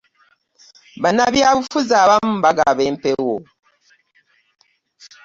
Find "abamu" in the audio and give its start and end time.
2.03-2.33